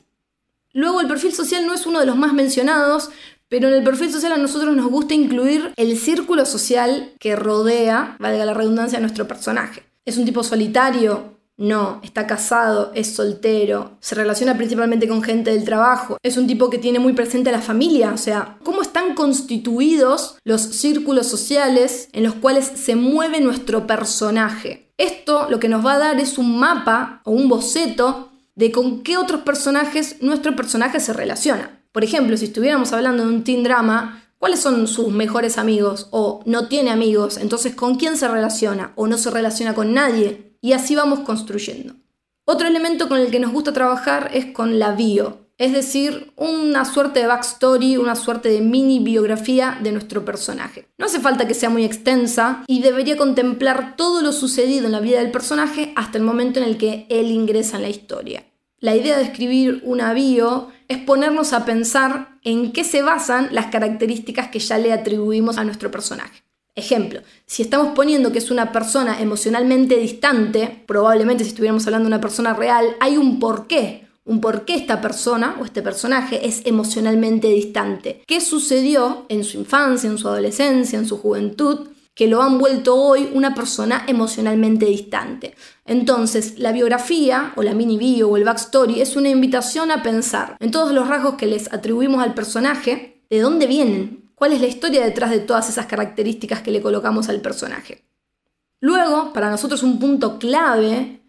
Luego 0.72 1.00
el 1.00 1.08
perfil 1.08 1.32
social 1.32 1.66
no 1.66 1.72
es 1.72 1.86
uno 1.86 2.00
de 2.00 2.06
los 2.06 2.16
más 2.16 2.32
mencionados, 2.34 3.10
pero 3.48 3.68
en 3.68 3.74
el 3.74 3.82
perfil 3.82 4.12
social 4.12 4.32
a 4.32 4.36
nosotros 4.36 4.76
nos 4.76 4.90
gusta 4.90 5.14
incluir 5.14 5.72
el 5.76 5.98
círculo 5.98 6.44
social 6.44 7.12
que 7.18 7.36
rodea, 7.36 8.16
valga 8.18 8.44
la 8.44 8.54
redundancia, 8.54 8.98
a 8.98 9.00
nuestro 9.00 9.26
personaje. 9.26 9.82
¿Es 10.04 10.18
un 10.18 10.26
tipo 10.26 10.42
solitario? 10.42 11.37
No, 11.58 12.00
está 12.04 12.28
casado, 12.28 12.92
es 12.94 13.16
soltero, 13.16 13.96
se 13.98 14.14
relaciona 14.14 14.56
principalmente 14.56 15.08
con 15.08 15.24
gente 15.24 15.50
del 15.50 15.64
trabajo, 15.64 16.16
es 16.22 16.36
un 16.36 16.46
tipo 16.46 16.70
que 16.70 16.78
tiene 16.78 17.00
muy 17.00 17.14
presente 17.14 17.50
la 17.50 17.60
familia, 17.60 18.12
o 18.12 18.16
sea, 18.16 18.58
cómo 18.62 18.80
están 18.80 19.16
constituidos 19.16 20.38
los 20.44 20.62
círculos 20.62 21.26
sociales 21.26 22.10
en 22.12 22.22
los 22.22 22.34
cuales 22.34 22.64
se 22.64 22.94
mueve 22.94 23.40
nuestro 23.40 23.88
personaje. 23.88 24.92
Esto 24.98 25.48
lo 25.50 25.58
que 25.58 25.68
nos 25.68 25.84
va 25.84 25.94
a 25.94 25.98
dar 25.98 26.20
es 26.20 26.38
un 26.38 26.60
mapa 26.60 27.22
o 27.24 27.32
un 27.32 27.48
boceto 27.48 28.30
de 28.54 28.70
con 28.70 29.02
qué 29.02 29.16
otros 29.16 29.40
personajes 29.40 30.16
nuestro 30.20 30.54
personaje 30.54 31.00
se 31.00 31.12
relaciona. 31.12 31.82
Por 31.90 32.04
ejemplo, 32.04 32.36
si 32.36 32.44
estuviéramos 32.44 32.92
hablando 32.92 33.24
de 33.24 33.30
un 33.30 33.42
teen 33.42 33.64
drama, 33.64 34.22
¿cuáles 34.38 34.60
son 34.60 34.86
sus 34.86 35.08
mejores 35.08 35.58
amigos? 35.58 36.06
O 36.12 36.40
no 36.46 36.68
tiene 36.68 36.90
amigos, 36.90 37.36
entonces 37.36 37.74
¿con 37.74 37.96
quién 37.96 38.16
se 38.16 38.28
relaciona? 38.28 38.92
O 38.94 39.08
no 39.08 39.18
se 39.18 39.30
relaciona 39.32 39.74
con 39.74 39.92
nadie. 39.92 40.47
Y 40.60 40.72
así 40.72 40.96
vamos 40.96 41.20
construyendo. 41.20 41.94
Otro 42.44 42.66
elemento 42.66 43.08
con 43.08 43.18
el 43.18 43.30
que 43.30 43.40
nos 43.40 43.52
gusta 43.52 43.72
trabajar 43.72 44.30
es 44.32 44.46
con 44.46 44.78
la 44.78 44.92
bio, 44.92 45.48
es 45.58 45.72
decir, 45.72 46.32
una 46.36 46.84
suerte 46.84 47.20
de 47.20 47.26
backstory, 47.26 47.96
una 47.96 48.14
suerte 48.14 48.48
de 48.48 48.60
mini 48.60 49.00
biografía 49.00 49.76
de 49.82 49.90
nuestro 49.90 50.24
personaje. 50.24 50.86
No 50.98 51.06
hace 51.06 51.18
falta 51.18 51.48
que 51.48 51.54
sea 51.54 51.68
muy 51.68 51.84
extensa 51.84 52.62
y 52.68 52.80
debería 52.80 53.16
contemplar 53.16 53.96
todo 53.96 54.22
lo 54.22 54.32
sucedido 54.32 54.86
en 54.86 54.92
la 54.92 55.00
vida 55.00 55.18
del 55.18 55.32
personaje 55.32 55.92
hasta 55.96 56.16
el 56.16 56.24
momento 56.24 56.60
en 56.60 56.66
el 56.66 56.78
que 56.78 57.06
él 57.10 57.32
ingresa 57.32 57.76
en 57.76 57.82
la 57.82 57.88
historia. 57.88 58.44
La 58.78 58.94
idea 58.94 59.16
de 59.16 59.24
escribir 59.24 59.82
una 59.84 60.12
bio 60.12 60.68
es 60.86 60.98
ponernos 60.98 61.52
a 61.52 61.64
pensar 61.64 62.38
en 62.44 62.70
qué 62.72 62.84
se 62.84 63.02
basan 63.02 63.48
las 63.50 63.66
características 63.66 64.48
que 64.48 64.60
ya 64.60 64.78
le 64.78 64.92
atribuimos 64.92 65.58
a 65.58 65.64
nuestro 65.64 65.90
personaje. 65.90 66.44
Ejemplo, 66.78 67.22
si 67.44 67.62
estamos 67.62 67.88
poniendo 67.96 68.30
que 68.30 68.38
es 68.38 68.52
una 68.52 68.70
persona 68.70 69.20
emocionalmente 69.20 69.96
distante, 69.96 70.84
probablemente 70.86 71.42
si 71.42 71.50
estuviéramos 71.50 71.84
hablando 71.88 72.08
de 72.08 72.14
una 72.14 72.20
persona 72.20 72.54
real, 72.54 72.94
hay 73.00 73.16
un 73.16 73.40
porqué, 73.40 74.06
un 74.24 74.40
por 74.40 74.64
qué 74.64 74.76
esta 74.76 75.00
persona 75.00 75.56
o 75.60 75.64
este 75.64 75.82
personaje 75.82 76.46
es 76.46 76.64
emocionalmente 76.66 77.48
distante. 77.48 78.22
¿Qué 78.28 78.40
sucedió 78.40 79.26
en 79.28 79.42
su 79.42 79.58
infancia, 79.58 80.08
en 80.08 80.18
su 80.18 80.28
adolescencia, 80.28 81.00
en 81.00 81.06
su 81.06 81.18
juventud? 81.18 81.88
que 82.14 82.26
lo 82.26 82.42
han 82.42 82.58
vuelto 82.58 82.96
hoy 82.96 83.30
una 83.32 83.54
persona 83.54 84.04
emocionalmente 84.08 84.86
distante. 84.86 85.54
Entonces, 85.84 86.58
la 86.58 86.72
biografía 86.72 87.52
o 87.54 87.62
la 87.62 87.74
mini 87.74 87.96
bio 87.96 88.28
o 88.28 88.36
el 88.36 88.42
backstory 88.42 89.00
es 89.00 89.14
una 89.14 89.28
invitación 89.28 89.92
a 89.92 90.02
pensar 90.02 90.56
en 90.58 90.72
todos 90.72 90.92
los 90.92 91.06
rasgos 91.06 91.36
que 91.36 91.46
les 91.46 91.72
atribuimos 91.72 92.20
al 92.20 92.34
personaje, 92.34 93.22
de 93.30 93.38
dónde 93.38 93.68
vienen, 93.68 94.27
cuál 94.38 94.52
es 94.52 94.60
la 94.60 94.66
historia 94.66 95.04
detrás 95.04 95.30
de 95.30 95.40
todas 95.40 95.68
esas 95.68 95.86
características 95.86 96.62
que 96.62 96.70
le 96.70 96.80
colocamos 96.80 97.28
al 97.28 97.40
personaje. 97.40 98.04
Luego, 98.80 99.32
para 99.32 99.50
nosotros 99.50 99.82
un 99.82 99.98
punto 99.98 100.38
clave 100.38 101.20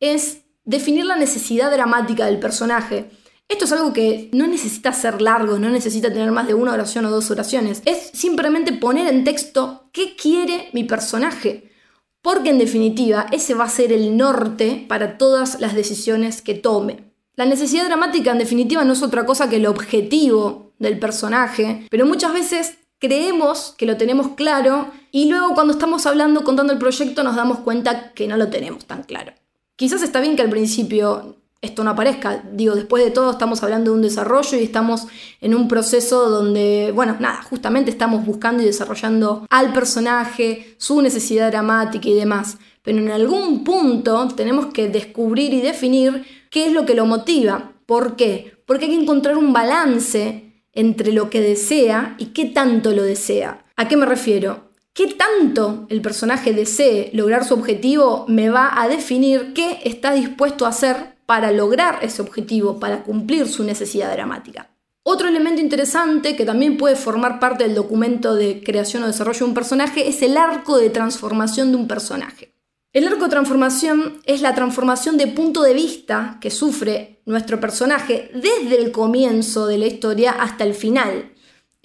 es 0.00 0.42
definir 0.64 1.06
la 1.06 1.16
necesidad 1.16 1.70
dramática 1.70 2.26
del 2.26 2.38
personaje 2.38 3.10
esto 3.48 3.64
es 3.64 3.72
algo 3.72 3.94
que 3.94 4.28
no 4.34 4.46
necesita 4.46 4.92
ser 4.92 5.22
largo, 5.22 5.58
no 5.58 5.70
necesita 5.70 6.12
tener 6.12 6.30
más 6.30 6.46
de 6.46 6.52
una 6.52 6.74
oración 6.74 7.06
o 7.06 7.10
dos 7.10 7.30
oraciones. 7.30 7.80
Es 7.86 8.10
simplemente 8.12 8.74
poner 8.74 9.08
en 9.08 9.24
texto 9.24 9.88
qué 9.92 10.16
quiere 10.16 10.68
mi 10.74 10.84
personaje. 10.84 11.72
Porque 12.20 12.50
en 12.50 12.58
definitiva 12.58 13.26
ese 13.32 13.54
va 13.54 13.64
a 13.64 13.70
ser 13.70 13.90
el 13.90 14.18
norte 14.18 14.84
para 14.86 15.16
todas 15.16 15.60
las 15.60 15.74
decisiones 15.74 16.42
que 16.42 16.54
tome. 16.54 17.14
La 17.36 17.46
necesidad 17.46 17.86
dramática 17.86 18.32
en 18.32 18.38
definitiva 18.38 18.84
no 18.84 18.92
es 18.92 19.02
otra 19.02 19.24
cosa 19.24 19.48
que 19.48 19.56
el 19.56 19.66
objetivo 19.66 20.67
del 20.78 20.98
personaje, 20.98 21.86
pero 21.90 22.06
muchas 22.06 22.32
veces 22.32 22.78
creemos 22.98 23.74
que 23.76 23.86
lo 23.86 23.96
tenemos 23.96 24.28
claro 24.36 24.90
y 25.10 25.28
luego 25.30 25.54
cuando 25.54 25.72
estamos 25.72 26.06
hablando, 26.06 26.44
contando 26.44 26.72
el 26.72 26.78
proyecto, 26.78 27.22
nos 27.22 27.36
damos 27.36 27.60
cuenta 27.60 28.12
que 28.12 28.26
no 28.26 28.36
lo 28.36 28.48
tenemos 28.48 28.86
tan 28.86 29.02
claro. 29.02 29.32
Quizás 29.76 30.02
está 30.02 30.20
bien 30.20 30.36
que 30.36 30.42
al 30.42 30.50
principio 30.50 31.36
esto 31.60 31.82
no 31.82 31.90
aparezca. 31.90 32.42
Digo, 32.52 32.74
después 32.74 33.04
de 33.04 33.10
todo 33.10 33.30
estamos 33.30 33.62
hablando 33.62 33.90
de 33.90 33.96
un 33.96 34.02
desarrollo 34.02 34.58
y 34.58 34.62
estamos 34.62 35.06
en 35.40 35.54
un 35.54 35.68
proceso 35.68 36.28
donde, 36.28 36.92
bueno, 36.94 37.16
nada, 37.18 37.42
justamente 37.42 37.90
estamos 37.90 38.24
buscando 38.24 38.62
y 38.62 38.66
desarrollando 38.66 39.46
al 39.50 39.72
personaje, 39.72 40.74
su 40.78 41.00
necesidad 41.02 41.50
dramática 41.50 42.08
y 42.08 42.14
demás. 42.14 42.58
Pero 42.82 42.98
en 42.98 43.10
algún 43.10 43.64
punto 43.64 44.28
tenemos 44.36 44.66
que 44.66 44.88
descubrir 44.88 45.52
y 45.52 45.60
definir 45.60 46.24
qué 46.50 46.66
es 46.66 46.72
lo 46.72 46.86
que 46.86 46.94
lo 46.94 47.06
motiva. 47.06 47.72
¿Por 47.86 48.16
qué? 48.16 48.62
Porque 48.66 48.86
hay 48.86 48.92
que 48.92 49.02
encontrar 49.02 49.36
un 49.36 49.52
balance 49.52 50.47
entre 50.72 51.12
lo 51.12 51.30
que 51.30 51.40
desea 51.40 52.14
y 52.18 52.26
qué 52.26 52.46
tanto 52.46 52.92
lo 52.92 53.02
desea. 53.02 53.64
¿A 53.76 53.88
qué 53.88 53.96
me 53.96 54.06
refiero? 54.06 54.72
¿Qué 54.92 55.14
tanto 55.14 55.86
el 55.90 56.00
personaje 56.00 56.52
desee 56.52 57.10
lograr 57.12 57.44
su 57.44 57.54
objetivo 57.54 58.24
me 58.28 58.50
va 58.50 58.80
a 58.80 58.88
definir 58.88 59.52
qué 59.54 59.80
está 59.84 60.12
dispuesto 60.12 60.66
a 60.66 60.70
hacer 60.70 61.18
para 61.28 61.52
lograr 61.52 61.98
ese 62.00 62.22
objetivo, 62.22 62.80
para 62.80 63.02
cumplir 63.02 63.48
su 63.48 63.62
necesidad 63.62 64.10
dramática. 64.10 64.70
Otro 65.02 65.28
elemento 65.28 65.60
interesante 65.60 66.34
que 66.34 66.46
también 66.46 66.78
puede 66.78 66.96
formar 66.96 67.38
parte 67.38 67.64
del 67.64 67.74
documento 67.74 68.34
de 68.34 68.62
creación 68.64 69.02
o 69.02 69.06
desarrollo 69.08 69.40
de 69.40 69.44
un 69.44 69.52
personaje 69.52 70.08
es 70.08 70.22
el 70.22 70.38
arco 70.38 70.78
de 70.78 70.88
transformación 70.88 71.70
de 71.70 71.76
un 71.76 71.86
personaje. 71.86 72.54
El 72.98 73.06
arco 73.06 73.28
transformación 73.28 74.20
es 74.24 74.40
la 74.40 74.56
transformación 74.56 75.18
de 75.18 75.28
punto 75.28 75.62
de 75.62 75.72
vista 75.72 76.36
que 76.40 76.50
sufre 76.50 77.22
nuestro 77.26 77.60
personaje 77.60 78.28
desde 78.34 78.82
el 78.82 78.90
comienzo 78.90 79.68
de 79.68 79.78
la 79.78 79.86
historia 79.86 80.32
hasta 80.32 80.64
el 80.64 80.74
final. 80.74 81.32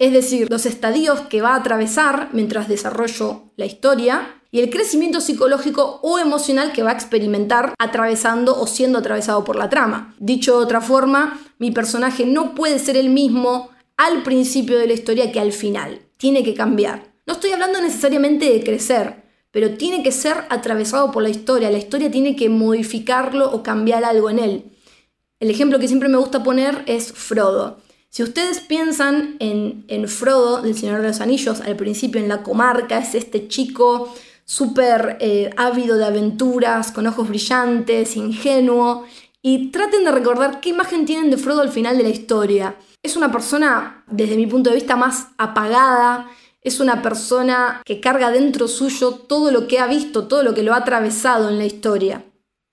Es 0.00 0.12
decir, 0.12 0.50
los 0.50 0.66
estadios 0.66 1.20
que 1.20 1.40
va 1.40 1.50
a 1.50 1.58
atravesar 1.58 2.30
mientras 2.32 2.66
desarrollo 2.66 3.52
la 3.54 3.64
historia 3.64 4.42
y 4.50 4.58
el 4.58 4.70
crecimiento 4.70 5.20
psicológico 5.20 6.00
o 6.02 6.18
emocional 6.18 6.72
que 6.72 6.82
va 6.82 6.90
a 6.90 6.94
experimentar 6.94 7.74
atravesando 7.78 8.60
o 8.60 8.66
siendo 8.66 8.98
atravesado 8.98 9.44
por 9.44 9.54
la 9.54 9.70
trama. 9.70 10.16
Dicho 10.18 10.58
de 10.58 10.64
otra 10.64 10.80
forma, 10.80 11.40
mi 11.60 11.70
personaje 11.70 12.26
no 12.26 12.56
puede 12.56 12.80
ser 12.80 12.96
el 12.96 13.10
mismo 13.10 13.70
al 13.96 14.24
principio 14.24 14.80
de 14.80 14.88
la 14.88 14.94
historia 14.94 15.30
que 15.30 15.38
al 15.38 15.52
final. 15.52 16.00
Tiene 16.16 16.42
que 16.42 16.54
cambiar. 16.54 17.14
No 17.24 17.34
estoy 17.34 17.52
hablando 17.52 17.80
necesariamente 17.80 18.52
de 18.52 18.64
crecer, 18.64 19.23
pero 19.54 19.76
tiene 19.76 20.02
que 20.02 20.10
ser 20.10 20.36
atravesado 20.50 21.12
por 21.12 21.22
la 21.22 21.28
historia. 21.28 21.70
La 21.70 21.78
historia 21.78 22.10
tiene 22.10 22.34
que 22.34 22.48
modificarlo 22.48 23.52
o 23.52 23.62
cambiar 23.62 24.04
algo 24.04 24.28
en 24.28 24.40
él. 24.40 24.64
El 25.38 25.48
ejemplo 25.48 25.78
que 25.78 25.86
siempre 25.86 26.08
me 26.08 26.18
gusta 26.18 26.42
poner 26.42 26.82
es 26.86 27.12
Frodo. 27.12 27.78
Si 28.10 28.24
ustedes 28.24 28.58
piensan 28.58 29.36
en, 29.38 29.84
en 29.86 30.08
Frodo 30.08 30.60
del 30.60 30.76
Señor 30.76 31.02
de 31.02 31.06
los 31.06 31.20
Anillos, 31.20 31.60
al 31.60 31.76
principio 31.76 32.20
en 32.20 32.28
la 32.28 32.42
comarca, 32.42 32.98
es 32.98 33.14
este 33.14 33.46
chico 33.46 34.12
súper 34.44 35.18
eh, 35.20 35.50
ávido 35.56 35.98
de 35.98 36.06
aventuras, 36.06 36.90
con 36.90 37.06
ojos 37.06 37.28
brillantes, 37.28 38.16
ingenuo, 38.16 39.04
y 39.40 39.70
traten 39.70 40.04
de 40.04 40.10
recordar 40.10 40.58
qué 40.58 40.70
imagen 40.70 41.06
tienen 41.06 41.30
de 41.30 41.36
Frodo 41.36 41.60
al 41.60 41.70
final 41.70 41.96
de 41.96 42.02
la 42.02 42.08
historia. 42.08 42.74
Es 43.04 43.14
una 43.16 43.30
persona, 43.30 44.04
desde 44.08 44.34
mi 44.34 44.48
punto 44.48 44.70
de 44.70 44.76
vista, 44.76 44.96
más 44.96 45.28
apagada, 45.38 46.28
Es 46.64 46.80
una 46.80 47.02
persona 47.02 47.82
que 47.84 48.00
carga 48.00 48.30
dentro 48.30 48.68
suyo 48.68 49.12
todo 49.12 49.50
lo 49.50 49.68
que 49.68 49.78
ha 49.78 49.86
visto, 49.86 50.26
todo 50.26 50.42
lo 50.42 50.54
que 50.54 50.62
lo 50.62 50.72
ha 50.72 50.78
atravesado 50.78 51.50
en 51.50 51.58
la 51.58 51.66
historia. 51.66 52.24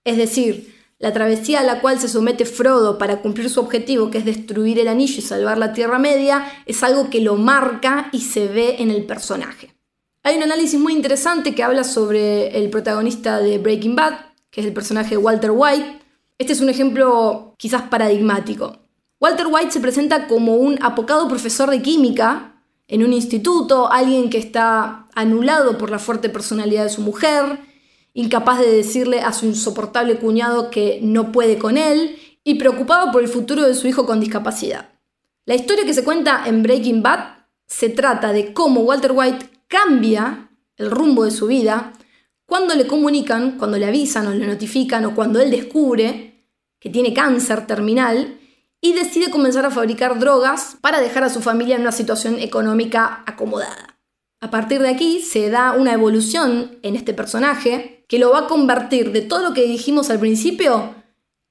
Es 0.06 0.16
decir, 0.16 0.74
la 0.98 1.12
travesía 1.12 1.60
a 1.60 1.64
la 1.64 1.82
cual 1.82 2.00
se 2.00 2.08
somete 2.08 2.46
Frodo 2.46 2.98
para 2.98 3.22
cumplir 3.22 3.50
su 3.50 3.60
objetivo, 3.60 4.10
que 4.10 4.20
es 4.20 4.26
destruir 4.26 4.80
el 4.80 4.88
anillo 4.88 5.16
y 5.18 5.22
salvar 5.22 5.58
la 5.58 5.74
Tierra 5.74 6.00
Media, 6.00 6.46
es 6.66 6.84
algo 6.84 7.10
que 7.10 7.20
lo 7.20 7.36
marca 7.36 8.08
y 8.14 8.22
se 8.22 8.48
ve 8.48 8.78
en 8.80 8.92
el 8.92 9.06
personaje. 9.06 9.76
Hay 10.24 10.38
un 10.38 10.44
análisis 10.44 10.80
muy 10.80 10.94
interesante 10.94 11.54
que 11.54 11.64
habla 11.64 11.84
sobre 11.84 12.58
el 12.58 12.70
protagonista 12.70 13.40
de 13.40 13.58
Breaking 13.58 13.96
Bad, 13.96 14.14
que 14.52 14.62
es 14.62 14.68
el 14.68 14.74
personaje 14.74 15.18
Walter 15.18 15.52
White. 15.54 16.00
Este 16.38 16.54
es 16.54 16.62
un 16.62 16.70
ejemplo 16.70 17.56
quizás 17.58 17.82
paradigmático. 17.84 18.78
Walter 19.20 19.48
White 19.50 19.72
se 19.72 19.80
presenta 19.80 20.28
como 20.28 20.56
un 20.56 20.78
apocado 20.82 21.28
profesor 21.28 21.70
de 21.72 21.82
química 21.82 22.51
en 22.92 23.06
un 23.06 23.14
instituto, 23.14 23.90
alguien 23.90 24.30
que 24.30 24.38
está 24.38 25.08
anulado 25.16 25.78
por 25.78 25.90
la 25.90 25.98
fuerte 25.98 26.28
personalidad 26.28 26.84
de 26.84 26.90
su 26.90 27.00
mujer, 27.02 27.58
incapaz 28.14 28.60
de 28.60 28.70
decirle 28.70 29.22
a 29.22 29.32
su 29.32 29.46
insoportable 29.46 30.18
cuñado 30.18 30.70
que 30.70 31.00
no 31.02 31.32
puede 31.32 31.58
con 31.58 31.78
él 31.78 32.18
y 32.44 32.56
preocupado 32.56 33.14
por 33.14 33.22
el 33.22 33.30
futuro 33.30 33.64
de 33.64 33.76
su 33.76 33.88
hijo 33.88 34.06
con 34.06 34.20
discapacidad. 34.20 34.90
La 35.46 35.56
historia 35.56 35.86
que 35.86 35.94
se 35.94 36.04
cuenta 36.04 36.44
en 36.46 36.64
Breaking 36.64 37.02
Bad 37.02 37.46
se 37.66 37.88
trata 37.88 38.34
de 38.34 38.52
cómo 38.52 38.82
Walter 38.82 39.14
White 39.16 39.50
cambia 39.70 40.50
el 40.76 40.92
rumbo 40.92 41.24
de 41.24 41.32
su 41.32 41.48
vida 41.48 41.94
cuando 42.46 42.76
le 42.76 42.88
comunican, 42.88 43.58
cuando 43.58 43.78
le 43.78 43.86
avisan 43.86 44.28
o 44.28 44.32
le 44.32 44.46
notifican 44.46 45.06
o 45.06 45.16
cuando 45.16 45.40
él 45.40 45.50
descubre 45.50 46.44
que 46.78 46.90
tiene 46.90 47.14
cáncer 47.14 47.66
terminal 47.66 48.38
y 48.82 48.94
decide 48.94 49.30
comenzar 49.30 49.66
a 49.66 49.72
fabricar 49.72 50.20
drogas 50.20 50.76
para 50.82 51.00
dejar 51.00 51.24
a 51.24 51.30
su 51.30 51.40
familia 51.40 51.76
en 51.76 51.84
una 51.84 51.92
situación 51.92 52.40
económica 52.40 53.24
acomodada. 53.28 54.00
A 54.42 54.50
partir 54.50 54.82
de 54.82 54.90
aquí 54.90 55.22
se 55.22 55.52
da 55.52 55.74
una 55.74 55.94
evolución 55.94 56.80
en 56.82 56.96
este 56.96 57.14
personaje 57.14 58.04
que 58.08 58.18
lo 58.18 58.32
va 58.32 58.40
a 58.40 58.48
convertir 58.48 59.12
de 59.12 59.22
todo 59.22 59.44
lo 59.44 59.54
que 59.54 59.64
dijimos 59.64 60.10
al 60.10 60.20
principio 60.20 60.96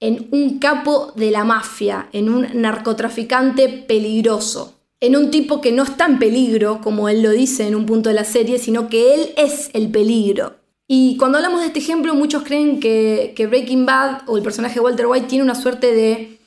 en 0.01 0.29
un 0.33 0.59
capo 0.59 1.13
de 1.15 1.31
la 1.31 1.45
mafia, 1.45 2.09
en 2.13 2.29
un 2.29 2.49
narcotraficante 2.55 3.69
peligroso, 3.69 4.75
en 4.99 5.15
un 5.15 5.31
tipo 5.31 5.61
que 5.61 5.73
no 5.73 5.85
está 5.85 6.07
en 6.07 6.19
peligro, 6.19 6.81
como 6.83 7.09
él 7.09 7.23
lo 7.23 7.31
dice 7.31 7.67
en 7.69 7.77
un 7.77 7.87
punto 7.87 8.09
de 8.09 8.17
la 8.17 8.25
serie, 8.25 8.59
sino 8.59 8.89
que 8.89 9.15
él 9.15 9.31
es 9.37 9.71
el 9.73 9.91
peligro. 9.91 10.57
Y 10.89 11.17
cuando 11.17 11.39
hablamos 11.39 11.61
de 11.61 11.69
este 11.69 11.79
ejemplo, 11.79 12.15
muchos 12.15 12.43
creen 12.43 12.81
que, 12.81 13.35
que 13.37 13.47
Breaking 13.47 13.87
Bad 13.87 14.23
o 14.27 14.37
el 14.37 14.43
personaje 14.43 14.81
Walter 14.81 15.07
White 15.07 15.29
tiene 15.29 15.45
una 15.45 15.55
suerte 15.55 15.95
de 15.95 16.39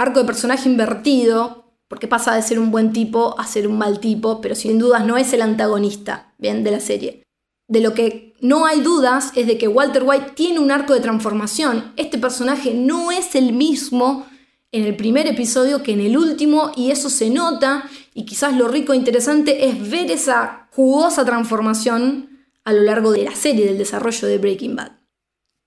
arco 0.00 0.20
de 0.20 0.26
personaje 0.26 0.68
invertido, 0.68 1.74
porque 1.88 2.08
pasa 2.08 2.34
de 2.34 2.42
ser 2.42 2.58
un 2.58 2.70
buen 2.70 2.92
tipo 2.92 3.38
a 3.38 3.46
ser 3.46 3.66
un 3.66 3.76
mal 3.76 4.00
tipo, 4.00 4.40
pero 4.40 4.54
sin 4.54 4.78
dudas 4.78 5.04
no 5.04 5.16
es 5.16 5.32
el 5.32 5.42
antagonista, 5.42 6.32
bien, 6.38 6.62
de 6.64 6.70
la 6.70 6.80
serie. 6.80 7.22
De 7.68 7.80
lo 7.80 7.94
que 7.94 8.34
no 8.40 8.64
hay 8.66 8.80
dudas 8.80 9.32
es 9.34 9.46
de 9.46 9.58
que 9.58 9.68
Walter 9.68 10.04
White 10.04 10.32
tiene 10.34 10.58
un 10.58 10.70
arco 10.70 10.94
de 10.94 11.00
transformación. 11.00 11.92
Este 11.96 12.18
personaje 12.18 12.74
no 12.74 13.10
es 13.10 13.34
el 13.34 13.52
mismo 13.52 14.26
en 14.72 14.84
el 14.84 14.96
primer 14.96 15.26
episodio 15.26 15.82
que 15.82 15.92
en 15.92 16.00
el 16.00 16.16
último 16.16 16.70
y 16.76 16.90
eso 16.90 17.10
se 17.10 17.28
nota 17.28 17.90
y 18.14 18.24
quizás 18.24 18.56
lo 18.56 18.68
rico 18.68 18.92
e 18.92 18.96
interesante 18.96 19.68
es 19.68 19.90
ver 19.90 20.10
esa 20.10 20.68
jugosa 20.72 21.24
transformación 21.24 22.46
a 22.64 22.72
lo 22.72 22.82
largo 22.82 23.10
de 23.12 23.24
la 23.24 23.34
serie 23.34 23.66
del 23.66 23.78
desarrollo 23.78 24.28
de 24.28 24.38
Breaking 24.38 24.76
Bad. 24.76 24.99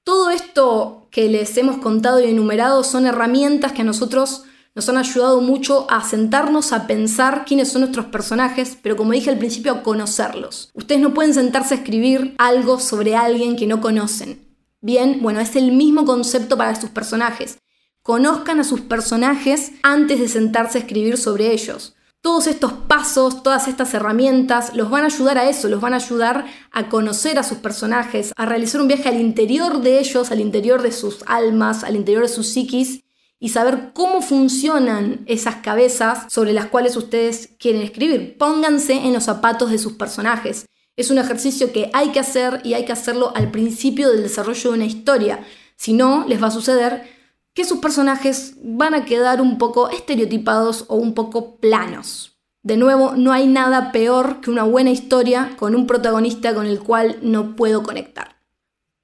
Todo 0.03 0.29
esto 0.29 1.07
que 1.11 1.29
les 1.29 1.55
hemos 1.57 1.77
contado 1.77 2.19
y 2.19 2.29
enumerado 2.29 2.83
son 2.83 3.05
herramientas 3.05 3.71
que 3.71 3.83
a 3.83 3.85
nosotros 3.85 4.43
nos 4.75 4.89
han 4.89 4.97
ayudado 4.97 5.39
mucho 5.39 5.89
a 5.89 6.03
sentarnos 6.03 6.73
a 6.73 6.87
pensar 6.87 7.45
quiénes 7.45 7.71
son 7.71 7.81
nuestros 7.81 8.07
personajes, 8.07 8.77
pero 8.81 8.97
como 8.97 9.13
dije 9.13 9.29
al 9.29 9.37
principio, 9.37 9.71
a 9.71 9.83
conocerlos. 9.83 10.71
Ustedes 10.73 10.99
no 10.99 11.13
pueden 11.13 11.33
sentarse 11.33 11.75
a 11.75 11.77
escribir 11.77 12.35
algo 12.37 12.79
sobre 12.79 13.15
alguien 13.15 13.55
que 13.55 13.67
no 13.67 13.79
conocen. 13.79 14.45
Bien, 14.81 15.19
bueno, 15.21 15.39
es 15.39 15.55
el 15.55 15.71
mismo 15.71 16.05
concepto 16.05 16.57
para 16.57 16.79
sus 16.79 16.89
personajes. 16.89 17.59
Conozcan 18.01 18.59
a 18.59 18.65
sus 18.65 18.81
personajes 18.81 19.71
antes 19.83 20.19
de 20.19 20.27
sentarse 20.27 20.79
a 20.79 20.81
escribir 20.81 21.17
sobre 21.17 21.53
ellos. 21.53 21.95
Todos 22.23 22.47
estos 22.47 22.71
pasos, 22.71 23.43
todas 23.43 23.67
estas 23.67 23.93
herramientas 23.93 24.73
los 24.77 24.89
van 24.89 25.03
a 25.03 25.07
ayudar 25.07 25.37
a 25.37 25.49
eso, 25.49 25.67
los 25.67 25.81
van 25.81 25.91
a 25.91 25.97
ayudar 25.97 26.45
a 26.71 26.87
conocer 26.87 27.37
a 27.37 27.43
sus 27.43 27.57
personajes, 27.57 28.31
a 28.37 28.45
realizar 28.45 28.79
un 28.79 28.87
viaje 28.87 29.09
al 29.09 29.19
interior 29.19 29.81
de 29.81 29.99
ellos, 29.99 30.31
al 30.31 30.39
interior 30.39 30.81
de 30.81 30.93
sus 30.93 31.21
almas, 31.27 31.83
al 31.83 31.97
interior 31.97 32.23
de 32.23 32.29
sus 32.29 32.47
psiquis 32.47 33.03
y 33.41 33.49
saber 33.49 33.91
cómo 33.93 34.21
funcionan 34.21 35.25
esas 35.25 35.55
cabezas 35.55 36.31
sobre 36.31 36.53
las 36.53 36.67
cuales 36.67 36.95
ustedes 36.95 37.49
quieren 37.59 37.81
escribir. 37.81 38.37
Pónganse 38.37 38.93
en 38.93 39.11
los 39.11 39.25
zapatos 39.25 39.69
de 39.69 39.77
sus 39.77 39.91
personajes. 39.91 40.65
Es 40.95 41.11
un 41.11 41.17
ejercicio 41.17 41.73
que 41.73 41.89
hay 41.91 42.13
que 42.13 42.21
hacer 42.21 42.61
y 42.63 42.73
hay 42.73 42.85
que 42.85 42.93
hacerlo 42.93 43.33
al 43.35 43.51
principio 43.51 44.09
del 44.09 44.23
desarrollo 44.23 44.71
de 44.71 44.77
una 44.77 44.85
historia. 44.85 45.45
Si 45.75 45.91
no, 45.91 46.23
les 46.25 46.41
va 46.41 46.47
a 46.47 46.51
suceder 46.51 47.12
que 47.53 47.65
sus 47.65 47.79
personajes 47.79 48.55
van 48.63 48.93
a 48.93 49.05
quedar 49.05 49.41
un 49.41 49.57
poco 49.57 49.89
estereotipados 49.89 50.85
o 50.87 50.95
un 50.95 51.13
poco 51.13 51.57
planos. 51.57 52.37
De 52.63 52.77
nuevo, 52.77 53.13
no 53.15 53.31
hay 53.31 53.45
nada 53.45 53.91
peor 53.91 54.41
que 54.41 54.49
una 54.49 54.63
buena 54.63 54.89
historia 54.89 55.55
con 55.57 55.75
un 55.75 55.85
protagonista 55.85 56.55
con 56.55 56.65
el 56.65 56.79
cual 56.79 57.19
no 57.21 57.55
puedo 57.55 57.83
conectar. 57.83 58.37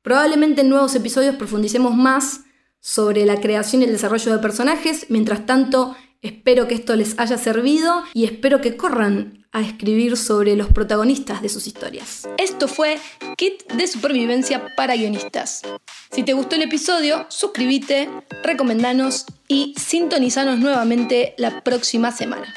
Probablemente 0.02 0.62
en 0.62 0.70
nuevos 0.70 0.96
episodios 0.96 1.36
profundicemos 1.36 1.94
más 1.94 2.42
sobre 2.80 3.26
la 3.26 3.42
creación 3.42 3.82
y 3.82 3.86
el 3.86 3.92
desarrollo 3.92 4.32
de 4.32 4.40
personajes. 4.40 5.08
Mientras 5.10 5.46
tanto, 5.46 5.96
espero 6.22 6.68
que 6.68 6.76
esto 6.76 6.96
les 6.96 7.18
haya 7.20 7.38
servido 7.38 8.04
y 8.14 8.26
espero 8.26 8.62
que 8.62 8.76
corran 8.78 9.46
a 9.52 9.62
escribir 9.62 10.16
sobre 10.18 10.56
los 10.56 10.68
protagonistas 10.68 11.42
de 11.42 11.50
sus 11.50 11.66
historias. 11.66 12.28
Esto 12.38 12.68
fue 12.68 13.00
Kit 13.36 13.72
de 13.74 13.88
Supervivencia 13.88 14.76
para 14.76 14.96
Guionistas. 14.96 15.62
Si 16.12 16.24
te 16.24 16.34
gustó 16.34 16.56
el 16.56 16.64
episodio, 16.64 17.26
suscríbete, 17.30 18.10
recomendanos 18.44 19.26
y 19.48 19.74
sintonizanos 19.78 20.60
nuevamente 20.60 21.34
la 21.38 21.64
próxima 21.64 22.12
semana. 22.12 22.54